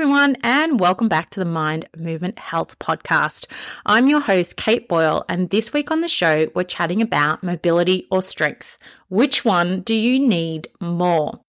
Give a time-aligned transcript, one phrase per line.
[0.00, 3.44] Everyone, and welcome back to the Mind Movement Health Podcast.
[3.84, 8.06] I'm your host, Kate Boyle, and this week on the show, we're chatting about mobility
[8.10, 8.78] or strength.
[9.10, 11.40] Which one do you need more?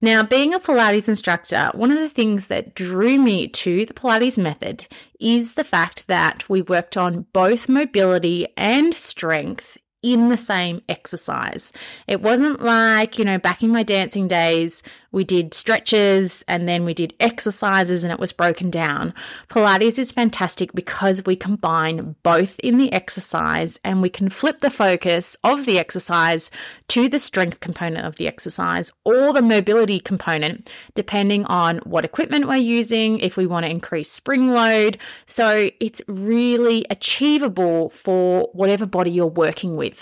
[0.00, 4.40] Now, being a Pilates instructor, one of the things that drew me to the Pilates
[4.40, 4.86] method
[5.18, 11.72] is the fact that we worked on both mobility and strength in the same exercise.
[12.06, 16.84] It wasn't like, you know, back in my dancing days, we did stretches and then
[16.84, 19.14] we did exercises and it was broken down.
[19.48, 24.70] Pilates is fantastic because we combine both in the exercise and we can flip the
[24.70, 26.50] focus of the exercise
[26.88, 32.46] to the strength component of the exercise or the mobility component, depending on what equipment
[32.46, 34.98] we're using, if we want to increase spring load.
[35.24, 39.95] So it's really achievable for whatever body you're working with.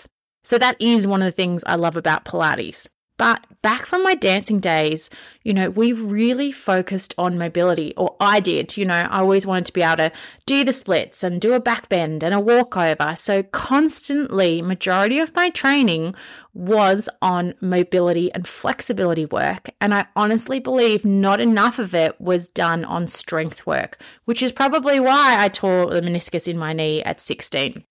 [0.44, 2.86] So that is one of the things I love about Pilates.
[3.16, 5.08] But back from my dancing days,
[5.44, 8.76] you know, we really focused on mobility, or I did.
[8.76, 10.12] You know, I always wanted to be able to
[10.46, 13.14] do the splits and do a back bend and a walkover.
[13.16, 16.16] So, constantly, majority of my training
[16.54, 19.70] was on mobility and flexibility work.
[19.80, 24.50] And I honestly believe not enough of it was done on strength work, which is
[24.50, 27.84] probably why I tore the meniscus in my knee at 16.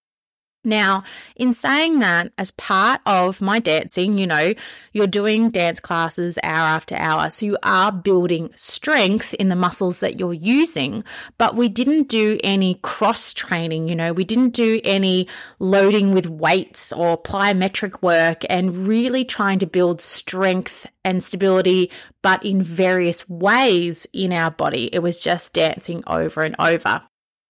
[0.64, 1.04] Now,
[1.36, 4.54] in saying that, as part of my dancing, you know,
[4.94, 7.30] you're doing dance classes hour after hour.
[7.30, 11.04] So you are building strength in the muscles that you're using.
[11.38, 15.28] But we didn't do any cross training, you know, we didn't do any
[15.60, 21.92] loading with weights or plyometric work and really trying to build strength and stability,
[22.22, 24.90] but in various ways in our body.
[24.94, 27.02] It was just dancing over and over.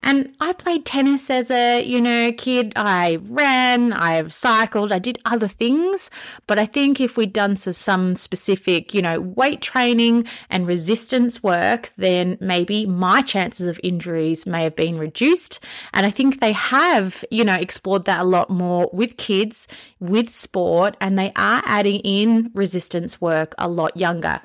[0.04, 2.74] And I played tennis as a, you know, kid.
[2.76, 6.10] I ran, I've cycled, I did other things.
[6.46, 11.92] But I think if we'd done some specific, you know, weight training and resistance work,
[11.98, 15.60] then maybe my chances of injuries may have been reduced.
[15.94, 19.68] And I think they have, you know, explored that a lot more with kids,
[20.00, 24.42] with sport, and they are adding in resistance work a lot younger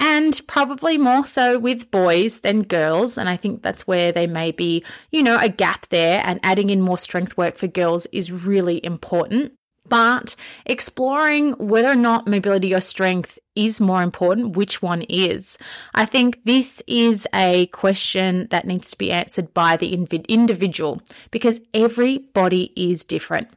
[0.00, 3.16] and probably more so with boys than girls.
[3.16, 6.70] And I think that's where there may be, you know, a gap there, and adding
[6.70, 9.52] in more strength work for girls is really important.
[9.88, 15.58] But exploring whether or not mobility or strength is more important, which one is?
[15.94, 19.92] I think this is a question that needs to be answered by the
[20.28, 23.48] individual because every body is different.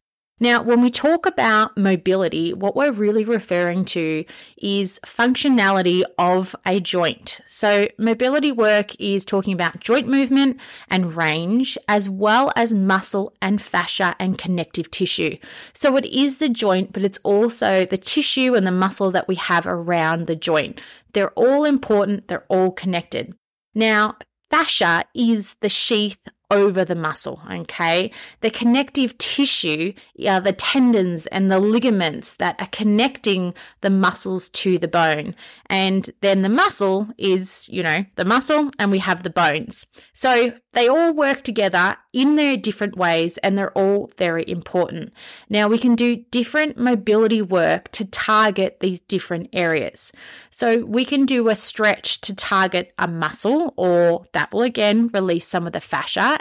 [0.44, 4.26] Now, when we talk about mobility, what we're really referring to
[4.58, 7.40] is functionality of a joint.
[7.48, 10.60] So, mobility work is talking about joint movement
[10.90, 15.38] and range, as well as muscle and fascia and connective tissue.
[15.72, 19.36] So, it is the joint, but it's also the tissue and the muscle that we
[19.36, 20.82] have around the joint.
[21.14, 23.34] They're all important, they're all connected.
[23.74, 24.18] Now,
[24.52, 26.20] fascia is the sheath
[26.54, 28.12] over the muscle, okay?
[28.42, 29.94] The connective tissue
[30.28, 35.36] are the tendons and the ligaments that are connecting the muscles to the bone.
[35.68, 39.88] And then the muscle is, you know, the muscle and we have the bones.
[40.14, 45.14] So they all work together in their different ways and they're all very important.
[45.50, 50.12] Now we can do different mobility work to target these different areas.
[50.50, 55.48] So we can do a stretch to target a muscle or that will again release
[55.48, 56.38] some of the fascia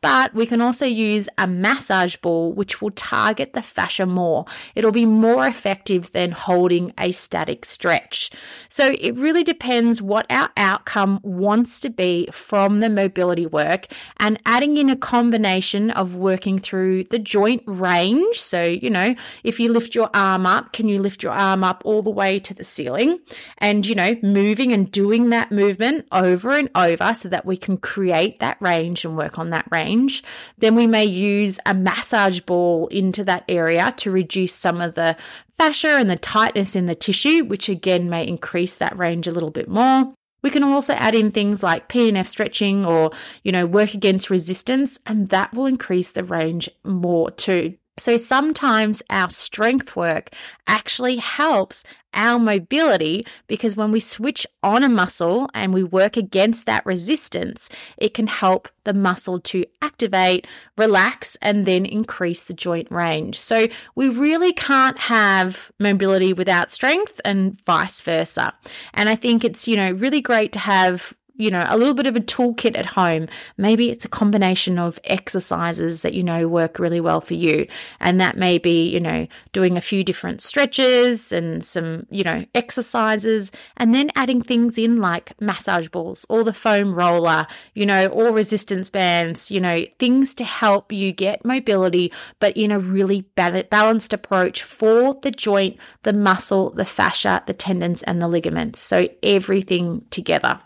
[0.00, 4.44] but we can also use a massage ball, which will target the fascia more.
[4.74, 8.30] It'll be more effective than holding a static stretch.
[8.68, 13.86] So it really depends what our outcome wants to be from the mobility work
[14.18, 18.38] and adding in a combination of working through the joint range.
[18.38, 21.82] So, you know, if you lift your arm up, can you lift your arm up
[21.84, 23.18] all the way to the ceiling?
[23.58, 27.78] And, you know, moving and doing that movement over and over so that we can
[27.78, 30.22] create that range and work on that range range,
[30.58, 35.16] then we may use a massage ball into that area to reduce some of the
[35.56, 39.50] fascia and the tightness in the tissue, which again may increase that range a little
[39.50, 40.12] bit more.
[40.42, 43.10] We can also add in things like PNF stretching or,
[43.42, 47.74] you know, work against resistance, and that will increase the range more too.
[47.98, 50.30] So sometimes our strength work
[50.66, 51.84] actually helps
[52.14, 57.68] our mobility because when we switch on a muscle and we work against that resistance,
[57.96, 60.46] it can help the muscle to activate,
[60.76, 63.38] relax, and then increase the joint range.
[63.38, 68.54] So we really can't have mobility without strength and vice versa.
[68.94, 72.06] And I think it's, you know, really great to have you know, a little bit
[72.06, 73.28] of a toolkit at home.
[73.56, 77.66] Maybe it's a combination of exercises that you know work really well for you.
[78.00, 82.44] And that may be, you know, doing a few different stretches and some, you know,
[82.54, 88.08] exercises, and then adding things in like massage balls or the foam roller, you know,
[88.08, 93.22] or resistance bands, you know, things to help you get mobility, but in a really
[93.36, 98.80] balanced approach for the joint, the muscle, the fascia, the tendons, and the ligaments.
[98.80, 100.60] So everything together.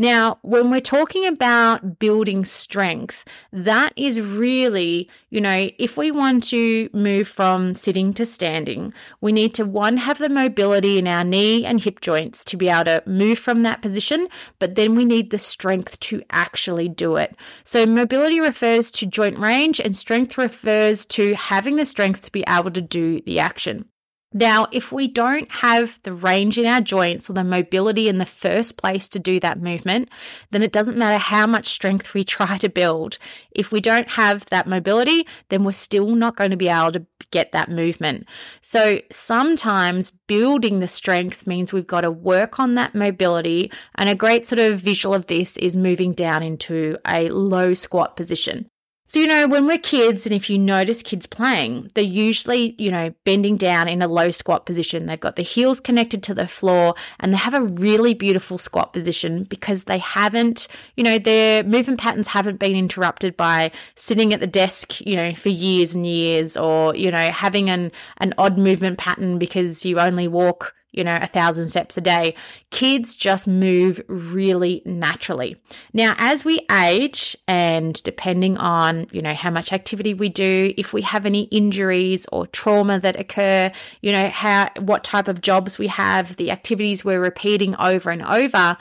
[0.00, 6.44] Now, when we're talking about building strength, that is really, you know, if we want
[6.44, 11.22] to move from sitting to standing, we need to one, have the mobility in our
[11.22, 14.26] knee and hip joints to be able to move from that position,
[14.58, 17.36] but then we need the strength to actually do it.
[17.64, 22.42] So, mobility refers to joint range, and strength refers to having the strength to be
[22.48, 23.89] able to do the action.
[24.32, 28.26] Now, if we don't have the range in our joints or the mobility in the
[28.26, 30.08] first place to do that movement,
[30.52, 33.18] then it doesn't matter how much strength we try to build.
[33.50, 37.06] If we don't have that mobility, then we're still not going to be able to
[37.32, 38.28] get that movement.
[38.60, 43.72] So sometimes building the strength means we've got to work on that mobility.
[43.96, 48.16] And a great sort of visual of this is moving down into a low squat
[48.16, 48.69] position.
[49.10, 52.92] So, you know, when we're kids, and if you notice kids playing, they're usually, you
[52.92, 55.06] know, bending down in a low squat position.
[55.06, 58.92] They've got the heels connected to the floor and they have a really beautiful squat
[58.92, 64.38] position because they haven't, you know, their movement patterns haven't been interrupted by sitting at
[64.38, 68.58] the desk, you know, for years and years or, you know, having an, an odd
[68.58, 72.34] movement pattern because you only walk you know, a thousand steps a day.
[72.70, 75.56] Kids just move really naturally.
[75.92, 80.92] Now, as we age and depending on, you know, how much activity we do, if
[80.92, 85.78] we have any injuries or trauma that occur, you know, how, what type of jobs
[85.78, 88.76] we have, the activities we're repeating over and over,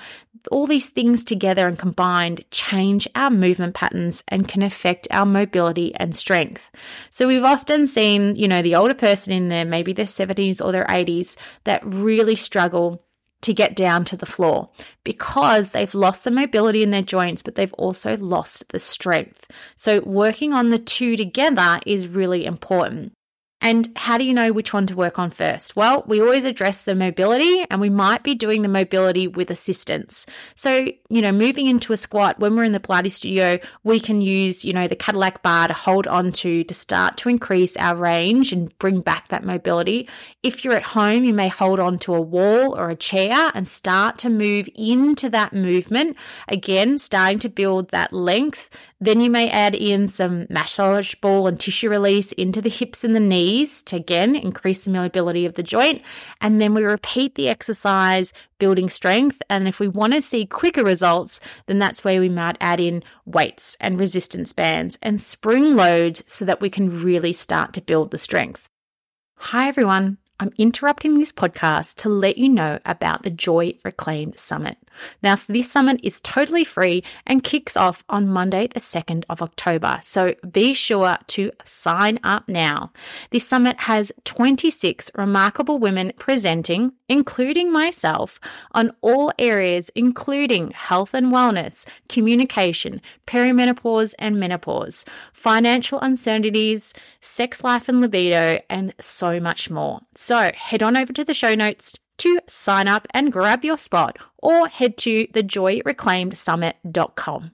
[0.51, 5.93] all these things together and combined change our movement patterns and can affect our mobility
[5.95, 6.71] and strength.
[7.09, 10.71] So we've often seen, you know, the older person in there, maybe their 70s or
[10.71, 11.35] their 80s,
[11.65, 13.03] that really struggle
[13.41, 14.69] to get down to the floor
[15.03, 19.49] because they've lost the mobility in their joints, but they've also lost the strength.
[19.75, 23.13] So, working on the two together is really important.
[23.61, 25.75] And how do you know which one to work on first?
[25.75, 30.25] Well, we always address the mobility and we might be doing the mobility with assistance.
[30.55, 34.21] So, you know, moving into a squat, when we're in the Pilates studio, we can
[34.21, 37.97] use, you know, the Cadillac bar to hold on to to start to increase our
[37.97, 40.07] range and bring back that mobility.
[40.41, 43.67] If you're at home, you may hold on to a wall or a chair and
[43.67, 46.15] start to move into that movement.
[46.47, 48.69] Again, starting to build that length.
[49.01, 53.15] Then you may add in some massage ball and tissue release into the hips and
[53.15, 56.01] the knees knees to again increase the mobility of the joint.
[56.41, 59.41] And then we repeat the exercise, building strength.
[59.49, 63.03] And if we want to see quicker results, then that's where we might add in
[63.25, 68.11] weights and resistance bands and spring loads so that we can really start to build
[68.11, 68.69] the strength.
[69.37, 70.17] Hi, everyone.
[70.41, 74.77] I'm interrupting this podcast to let you know about the Joy Reclaimed Summit.
[75.21, 79.41] Now, so this summit is totally free and kicks off on Monday, the 2nd of
[79.41, 79.99] October.
[80.01, 82.91] So be sure to sign up now.
[83.31, 88.39] This summit has 26 remarkable women presenting, including myself,
[88.71, 97.89] on all areas, including health and wellness, communication, perimenopause and menopause, financial uncertainties, sex life
[97.89, 100.01] and libido, and so much more.
[100.15, 104.17] So head on over to the show notes to sign up and grab your spot
[104.37, 107.51] or head to thejoyreclaimedsummit.com.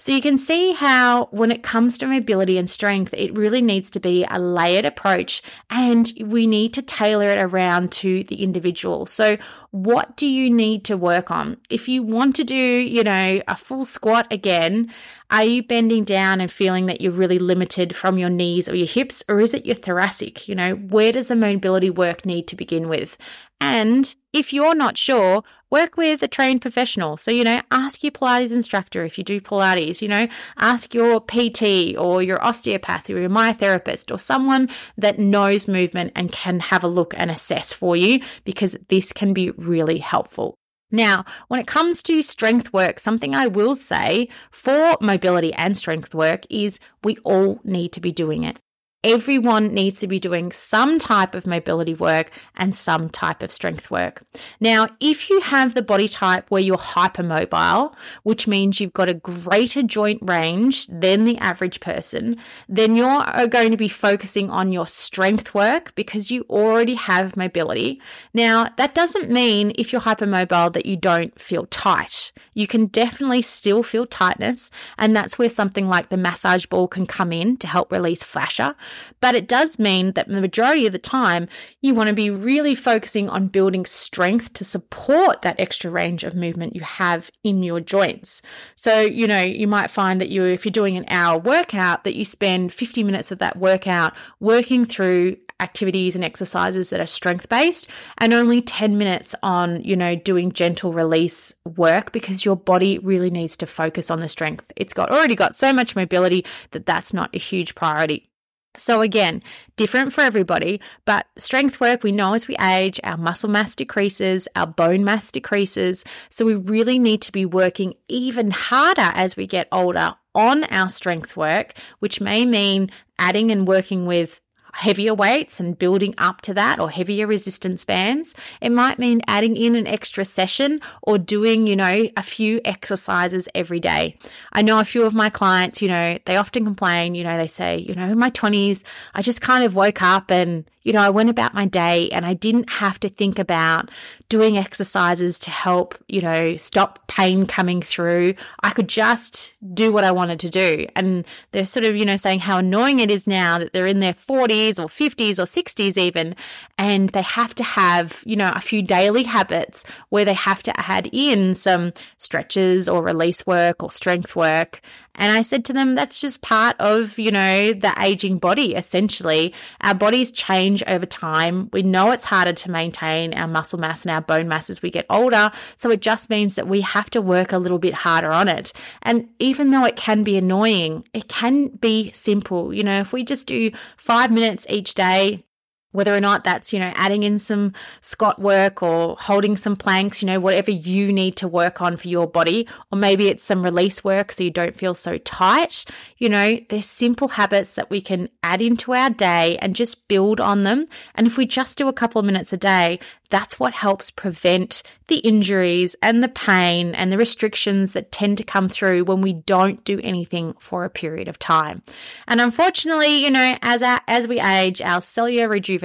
[0.00, 3.90] So you can see how when it comes to mobility and strength, it really needs
[3.90, 9.04] to be a layered approach and we need to tailor it around to the individual.
[9.04, 9.36] So
[9.72, 11.58] what do you need to work on?
[11.68, 14.90] If you want to do, you know, a full squat again,
[15.30, 18.86] are you bending down and feeling that you're really limited from your knees or your
[18.86, 20.48] hips or is it your thoracic?
[20.48, 23.18] You know, where does the mobility work need to begin with?
[23.60, 27.16] And if you're not sure, work with a trained professional.
[27.16, 30.26] So, you know, ask your Pilates instructor if you do Pilates, you know,
[30.58, 36.32] ask your PT or your osteopath or your myotherapist or someone that knows movement and
[36.32, 40.54] can have a look and assess for you because this can be really helpful.
[40.92, 46.14] Now, when it comes to strength work, something I will say for mobility and strength
[46.14, 48.58] work is we all need to be doing it.
[49.02, 53.90] Everyone needs to be doing some type of mobility work and some type of strength
[53.90, 54.22] work.
[54.60, 59.14] Now, if you have the body type where you're hypermobile, which means you've got a
[59.14, 62.36] greater joint range than the average person,
[62.68, 68.02] then you're going to be focusing on your strength work because you already have mobility.
[68.34, 72.32] Now, that doesn't mean if you're hypermobile that you don't feel tight.
[72.52, 77.06] You can definitely still feel tightness, and that's where something like the massage ball can
[77.06, 78.76] come in to help release fascia.
[79.20, 81.48] But it does mean that the majority of the time,
[81.80, 86.34] you want to be really focusing on building strength to support that extra range of
[86.34, 88.42] movement you have in your joints.
[88.76, 92.14] So, you know, you might find that you, if you're doing an hour workout, that
[92.14, 97.48] you spend 50 minutes of that workout working through activities and exercises that are strength
[97.48, 97.86] based
[98.18, 103.30] and only 10 minutes on, you know, doing gentle release work because your body really
[103.30, 104.72] needs to focus on the strength.
[104.76, 108.29] It's got already got so much mobility that that's not a huge priority.
[108.76, 109.42] So, again,
[109.76, 114.46] different for everybody, but strength work, we know as we age, our muscle mass decreases,
[114.54, 116.04] our bone mass decreases.
[116.28, 120.88] So, we really need to be working even harder as we get older on our
[120.88, 124.40] strength work, which may mean adding and working with
[124.72, 128.34] heavier weights and building up to that or heavier resistance bands.
[128.60, 133.48] It might mean adding in an extra session or doing, you know, a few exercises
[133.54, 134.16] every day.
[134.52, 137.46] I know a few of my clients, you know, they often complain, you know, they
[137.46, 138.82] say, you know, in my 20s,
[139.14, 142.24] I just kind of woke up and, you know, I went about my day and
[142.24, 143.90] I didn't have to think about
[144.28, 148.34] doing exercises to help, you know, stop pain coming through.
[148.62, 150.86] I could just do what I wanted to do.
[150.96, 154.00] And they're sort of, you know, saying how annoying it is now that they're in
[154.00, 156.34] their 40s or 50s or 60s even,
[156.78, 160.80] and they have to have, you know, a few daily habits where they have to
[160.80, 164.80] add in some stretches or release work or strength work.
[165.16, 169.52] And I said to them, that's just part of, you know, the aging body, essentially.
[169.82, 171.68] Our bodies change over time.
[171.72, 174.90] We know it's harder to maintain our muscle mass and our bone mass as we
[174.90, 175.50] get older.
[175.76, 178.72] So it just means that we have to work a little bit harder on it.
[179.02, 182.72] And even though it can be annoying, it can be simple.
[182.72, 185.44] You know, if we just do five minutes each day,
[185.92, 190.22] whether or not that's, you know, adding in some squat work or holding some planks,
[190.22, 193.62] you know, whatever you need to work on for your body, or maybe it's some
[193.62, 195.84] release work so you don't feel so tight.
[196.18, 200.40] You know, there's simple habits that we can add into our day and just build
[200.40, 200.86] on them.
[201.14, 204.82] And if we just do a couple of minutes a day, that's what helps prevent
[205.06, 209.32] the injuries and the pain and the restrictions that tend to come through when we
[209.32, 211.82] don't do anything for a period of time.
[212.26, 215.79] And unfortunately, you know, as our, as we age, our cellular rejuvenation,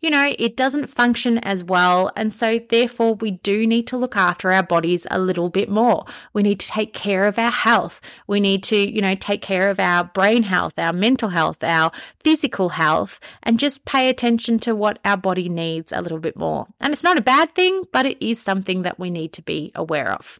[0.00, 2.10] you know, it doesn't function as well.
[2.16, 6.04] And so therefore we do need to look after our bodies a little bit more.
[6.32, 8.00] We need to take care of our health.
[8.26, 11.90] We need to, you know, take care of our brain health, our mental health, our
[12.20, 16.44] physical health, and just pay attention to what our body needs a little bit more
[16.44, 16.66] more.
[16.80, 19.72] And it's not a bad thing, but it is something that we need to be
[19.74, 20.38] aware of.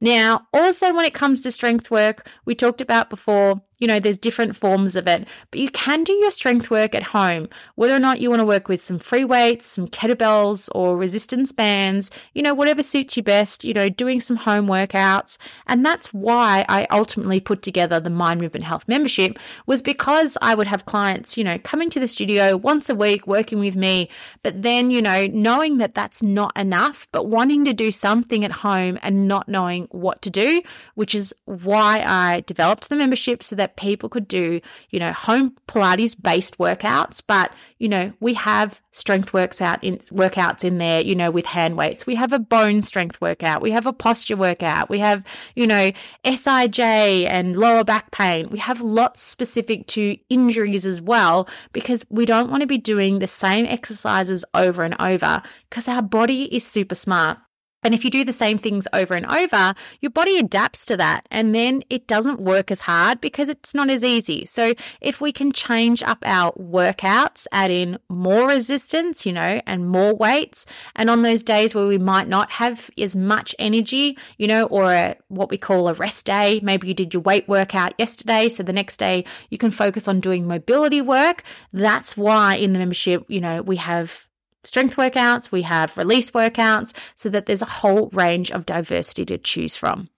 [0.00, 4.18] Now, also when it comes to strength work, we talked about before, you know, there's
[4.18, 7.98] different forms of it, but you can do your strength work at home, whether or
[7.98, 12.40] not you want to work with some free weights, some kettlebells, or resistance bands, you
[12.40, 15.36] know, whatever suits you best, you know, doing some home workouts.
[15.66, 20.54] And that's why I ultimately put together the Mind Movement Health membership, was because I
[20.54, 24.08] would have clients, you know, coming to the studio once a week, working with me,
[24.42, 28.52] but then, you know, knowing that that's not enough, but wanting to do something at
[28.52, 30.62] home and not knowing what to do,
[30.94, 35.56] which is why I developed the membership so that people could do, you know, home
[35.66, 41.02] Pilates based workouts, but you know, we have strength works out in workouts in there,
[41.02, 42.06] you know, with hand weights.
[42.06, 43.60] We have a bone strength workout.
[43.60, 44.88] We have a posture workout.
[44.88, 45.22] We have,
[45.54, 45.90] you know,
[46.24, 48.48] SIJ and lower back pain.
[48.48, 53.18] We have lots specific to injuries as well because we don't want to be doing
[53.18, 57.38] the same exercises over and over because our body is super smart.
[57.84, 61.26] And if you do the same things over and over, your body adapts to that
[61.30, 64.46] and then it doesn't work as hard because it's not as easy.
[64.46, 69.88] So if we can change up our workouts, add in more resistance, you know, and
[69.88, 74.46] more weights, and on those days where we might not have as much energy, you
[74.46, 77.92] know, or a, what we call a rest day, maybe you did your weight workout
[77.98, 81.42] yesterday, so the next day you can focus on doing mobility work.
[81.72, 84.26] That's why in the membership, you know, we have
[84.64, 89.38] strength workouts, we have release workouts, so that there's a whole range of diversity to
[89.38, 90.08] choose from.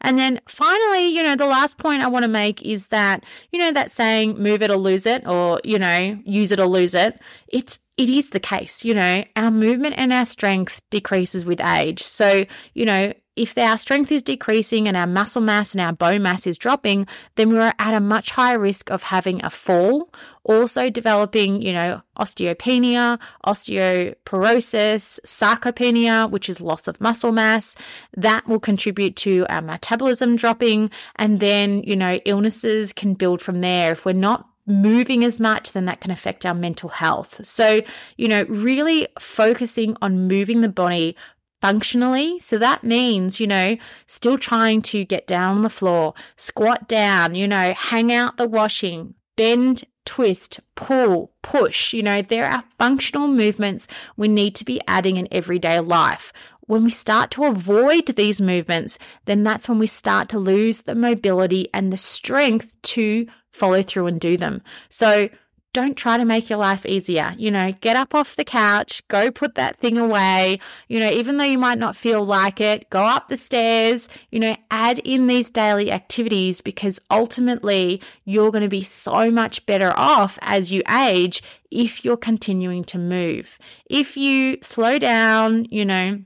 [0.00, 3.58] And then finally, you know, the last point I want to make is that, you
[3.58, 6.94] know, that saying move it or lose it or, you know, use it or lose
[6.94, 7.20] it.
[7.48, 12.02] It's it is the case, you know, our movement and our strength decreases with age.
[12.02, 16.22] So, you know, if our strength is decreasing and our muscle mass and our bone
[16.22, 20.10] mass is dropping, then we're at a much higher risk of having a fall,
[20.42, 27.76] also developing, you know, osteopenia, osteoporosis, sarcopenia, which is loss of muscle mass.
[28.16, 30.90] That will contribute to our metabolism dropping.
[31.16, 33.92] And then, you know, illnesses can build from there.
[33.92, 37.40] If we're not moving as much, then that can affect our mental health.
[37.46, 37.80] So,
[38.16, 41.16] you know, really focusing on moving the body
[41.60, 42.38] functionally.
[42.40, 47.34] So that means, you know, still trying to get down on the floor, squat down,
[47.34, 51.92] you know, hang out the washing, bend, twist, pull, push.
[51.92, 56.32] You know, there are functional movements we need to be adding in everyday life.
[56.60, 60.94] When we start to avoid these movements, then that's when we start to lose the
[60.94, 64.62] mobility and the strength to follow through and do them.
[64.90, 65.30] So
[65.78, 67.34] don't try to make your life easier.
[67.38, 70.58] You know, get up off the couch, go put that thing away.
[70.88, 74.40] You know, even though you might not feel like it, go up the stairs, you
[74.40, 79.92] know, add in these daily activities because ultimately you're going to be so much better
[79.96, 83.58] off as you age if you're continuing to move.
[83.88, 86.18] If you slow down, you know,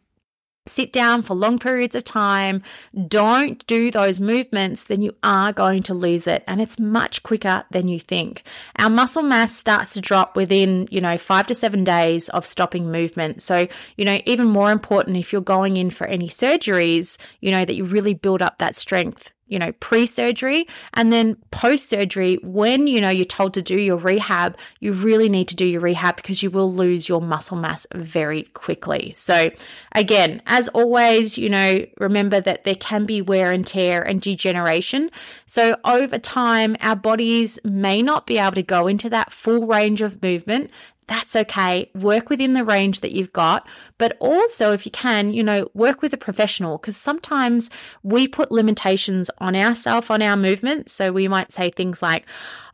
[0.66, 2.62] sit down for long periods of time,
[3.08, 6.44] don't do those movements, then you are going to lose it.
[6.46, 8.44] And it's much quicker than you think.
[8.78, 12.90] Our muscle mass starts to drop within, you know, five to seven days of stopping
[12.92, 13.42] movement.
[13.42, 13.66] So,
[13.96, 17.74] you know, even more important if you're going in for any surgeries, you know, that
[17.74, 22.86] you really build up that strength you know, pre surgery and then post surgery, when,
[22.86, 26.16] you know, you're told to do your rehab, you really need to do your rehab
[26.16, 29.12] because you will lose your muscle mass very quickly.
[29.14, 29.50] So,
[29.94, 35.10] again, as always, you know, remember that there can be wear and tear and degeneration.
[35.44, 40.00] So, over time, our bodies may not be able to go into that full range
[40.00, 40.70] of movement
[41.12, 41.90] that's okay.
[41.94, 43.68] Work within the range that you've got.
[43.98, 47.68] But also, if you can, you know, work with a professional because sometimes
[48.02, 50.90] we put limitations on ourselves, on our movement.
[50.90, 52.24] So we might say things like,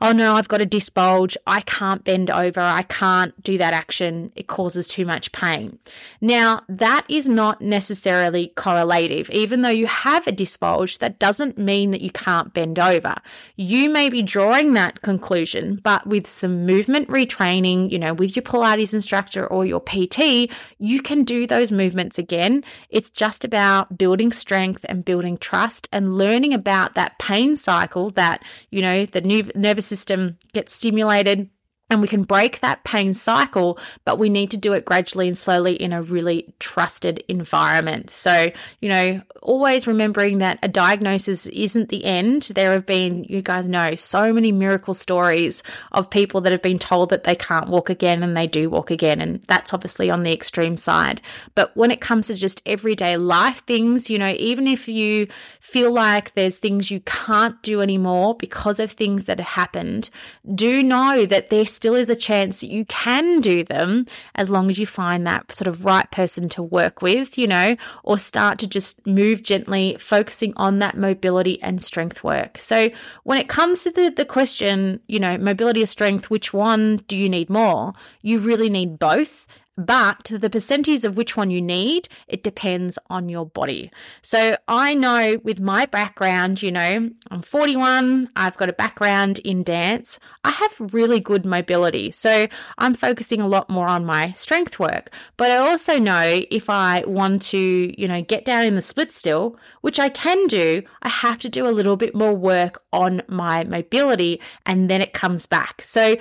[0.00, 1.37] oh no, I've got a disc bulge.
[1.47, 2.61] I can't bend over.
[2.61, 4.30] I can't do that action.
[4.37, 5.78] It causes too much pain.
[6.21, 9.28] Now, that is not necessarily correlative.
[9.30, 13.16] Even though you have a disc bulge, that doesn't mean that you can't bend over.
[13.57, 18.43] You may be drawing that conclusion, but with some movement retraining, you know, with your
[18.43, 22.64] Pilates instructor or your PT, you can do those movements again.
[22.91, 28.45] It's just about building strength and building trust and learning about that pain cycle that,
[28.71, 29.21] you know, the
[29.55, 31.51] nervous system gets stimulated
[31.90, 35.38] and we can break that pain cycle, but we need to do it gradually and
[35.38, 38.11] slowly in a really trusted environment.
[38.11, 42.42] So, you know, always remembering that a diagnosis isn't the end.
[42.55, 46.79] There have been, you guys know, so many miracle stories of people that have been
[46.79, 49.22] told that they can't walk again and they do walk again.
[49.22, 51.22] And that's obviously on the extreme side.
[51.55, 55.27] But when it comes to just everyday life things, you know, even if you
[55.61, 60.11] feel like there's things you can't do anymore because of things that have happened,
[60.55, 64.69] do know that there still is a chance that you can do them as long
[64.69, 68.59] as you find that sort of right person to work with, you know, or start
[68.59, 72.59] to just move gently, focusing on that mobility and strength work.
[72.59, 72.91] So
[73.23, 77.17] when it comes to the, the question, you know, mobility or strength, which one do
[77.17, 77.93] you need more?
[78.23, 79.47] You really need both.
[79.79, 83.93] But the percentage of which one you need, it depends on your body.
[84.23, 89.62] So I know with my background, you know, I'm 41, I've got a background in
[89.62, 92.11] dance, I have really good mobility.
[92.11, 95.14] So I'm focusing a lot more on my strength work.
[95.37, 99.12] But I also know if I want to, you know, get down in the split
[99.12, 103.23] still, which I can do, I have to do a little bit more work on
[103.29, 105.83] my mobility and then it comes back.
[105.83, 106.17] So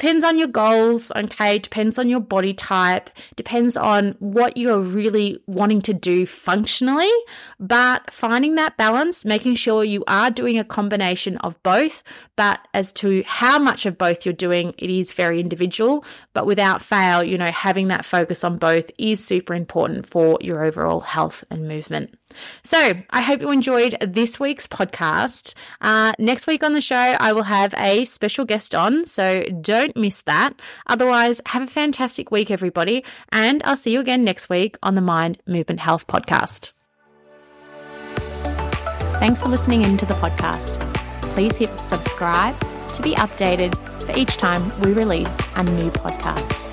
[0.00, 1.58] Depends on your goals, okay?
[1.58, 7.10] Depends on your body type, depends on what you're really wanting to do functionally.
[7.58, 12.02] But finding that balance, making sure you are doing a combination of both,
[12.34, 16.02] but as to how much of both you're doing, it is very individual.
[16.32, 20.64] But without fail, you know, having that focus on both is super important for your
[20.64, 22.16] overall health and movement.
[22.62, 25.54] So, I hope you enjoyed this week's podcast.
[25.80, 29.96] Uh, next week on the show, I will have a special guest on, so don't
[29.96, 30.60] miss that.
[30.86, 35.00] Otherwise, have a fantastic week, everybody, and I'll see you again next week on the
[35.00, 36.72] Mind Movement Health podcast.
[39.20, 40.80] Thanks for listening into the podcast.
[41.32, 42.58] Please hit subscribe
[42.94, 46.69] to be updated for each time we release a new podcast.